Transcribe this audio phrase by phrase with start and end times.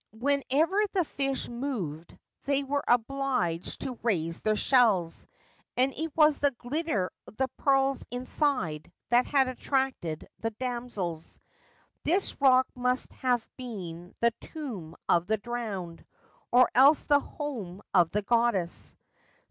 [0.17, 5.27] Whenever the fish moved they were obliged to raise their shells,
[5.77, 11.39] and it was the glitter of the pearls inside that had attracted the damsels.
[12.03, 16.03] This rock must have been the tomb of the drowned,
[16.51, 18.95] or else the home of the goddess.